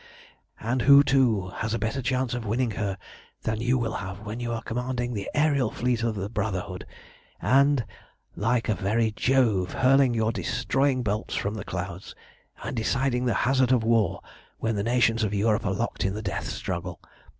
"And 0.59 0.81
who, 0.81 1.03
too, 1.03 1.49
has 1.61 1.75
a 1.75 1.77
better 1.77 2.01
chance 2.01 2.33
of 2.33 2.43
winning 2.43 2.71
her 2.71 2.97
than 3.43 3.61
you 3.61 3.77
will 3.77 3.93
have 3.93 4.21
when 4.25 4.39
you 4.39 4.51
are 4.51 4.63
commanding 4.63 5.13
the 5.13 5.29
aërial 5.35 5.71
fleet 5.71 6.01
of 6.01 6.15
the 6.15 6.27
Brotherhood, 6.27 6.87
and, 7.39 7.85
like 8.35 8.67
a 8.67 8.73
very 8.73 9.11
Jove, 9.11 9.73
hurling 9.73 10.15
your 10.15 10.31
destroying 10.31 11.03
bolts 11.03 11.35
from 11.35 11.53
the 11.53 11.63
clouds, 11.63 12.15
and 12.63 12.75
deciding 12.75 13.25
the 13.25 13.35
hazard 13.45 13.71
of 13.71 13.83
war 13.83 14.21
when 14.57 14.75
the 14.75 14.81
nations 14.81 15.23
of 15.23 15.35
Europe 15.35 15.67
are 15.67 15.71
locked 15.73 16.03
in 16.03 16.15
the 16.15 16.23
death 16.23 16.47
struggle? 16.47 16.99